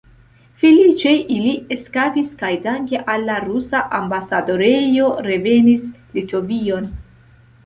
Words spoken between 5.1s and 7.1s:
revenis Litovion.